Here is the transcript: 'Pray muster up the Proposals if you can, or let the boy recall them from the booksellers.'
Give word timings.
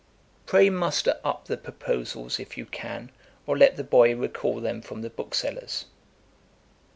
'Pray 0.47 0.67
muster 0.67 1.19
up 1.23 1.45
the 1.45 1.55
Proposals 1.55 2.39
if 2.39 2.57
you 2.57 2.65
can, 2.65 3.11
or 3.45 3.55
let 3.55 3.75
the 3.75 3.83
boy 3.83 4.15
recall 4.15 4.59
them 4.59 4.81
from 4.81 5.03
the 5.03 5.11
booksellers.' 5.11 5.85